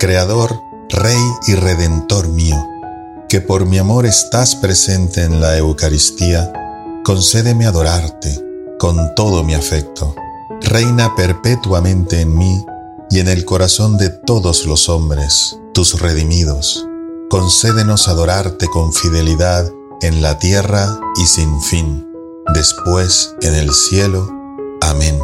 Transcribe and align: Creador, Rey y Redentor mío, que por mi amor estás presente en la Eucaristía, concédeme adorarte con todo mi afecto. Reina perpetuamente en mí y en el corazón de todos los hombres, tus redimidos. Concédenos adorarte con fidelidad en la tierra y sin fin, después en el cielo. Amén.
Creador, 0.00 0.64
Rey 0.88 1.20
y 1.46 1.54
Redentor 1.54 2.26
mío, 2.28 2.56
que 3.28 3.42
por 3.42 3.66
mi 3.66 3.76
amor 3.76 4.06
estás 4.06 4.56
presente 4.56 5.24
en 5.24 5.42
la 5.42 5.58
Eucaristía, 5.58 6.50
concédeme 7.04 7.66
adorarte 7.66 8.42
con 8.78 9.14
todo 9.14 9.44
mi 9.44 9.52
afecto. 9.52 10.14
Reina 10.62 11.14
perpetuamente 11.16 12.22
en 12.22 12.34
mí 12.34 12.64
y 13.10 13.18
en 13.18 13.28
el 13.28 13.44
corazón 13.44 13.98
de 13.98 14.08
todos 14.08 14.64
los 14.64 14.88
hombres, 14.88 15.58
tus 15.74 16.00
redimidos. 16.00 16.86
Concédenos 17.28 18.08
adorarte 18.08 18.68
con 18.68 18.94
fidelidad 18.94 19.70
en 20.00 20.22
la 20.22 20.38
tierra 20.38 20.98
y 21.20 21.26
sin 21.26 21.60
fin, 21.60 22.08
después 22.54 23.34
en 23.42 23.54
el 23.54 23.70
cielo. 23.74 24.30
Amén. 24.80 25.20